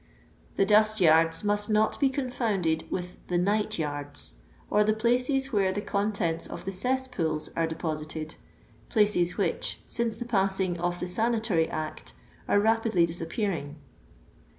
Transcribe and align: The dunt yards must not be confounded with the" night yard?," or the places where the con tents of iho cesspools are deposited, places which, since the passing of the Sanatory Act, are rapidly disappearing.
The 0.55 0.65
dunt 0.65 0.99
yards 0.99 1.43
must 1.43 1.69
not 1.69 1.99
be 1.99 2.09
confounded 2.09 2.89
with 2.89 3.17
the" 3.27 3.37
night 3.51 3.77
yard?," 3.77 4.17
or 4.67 4.83
the 4.83 4.95
places 4.95 5.53
where 5.53 5.71
the 5.71 5.79
con 5.83 6.11
tents 6.11 6.47
of 6.47 6.63
iho 6.65 6.71
cesspools 6.71 7.49
are 7.55 7.67
deposited, 7.67 8.33
places 8.89 9.37
which, 9.37 9.79
since 9.87 10.15
the 10.17 10.25
passing 10.25 10.79
of 10.79 10.99
the 10.99 11.07
Sanatory 11.07 11.69
Act, 11.69 12.15
are 12.47 12.59
rapidly 12.59 13.05
disappearing. 13.05 13.75